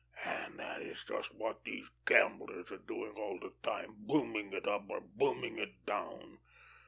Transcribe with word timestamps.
And 0.25 0.57
that 0.57 0.81
is 0.81 1.03
just 1.07 1.31
what 1.35 1.63
these 1.63 1.87
gamblers 2.07 2.71
are 2.71 2.79
doing 2.79 3.13
all 3.17 3.37
the 3.39 3.53
time, 3.61 3.93
booming 3.99 4.51
it 4.51 4.67
up 4.67 4.89
or 4.89 4.99
booming 4.99 5.59
it 5.59 5.85
down. 5.85 6.39